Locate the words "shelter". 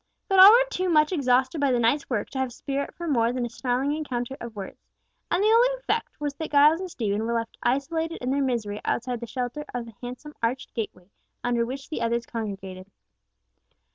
9.27-9.63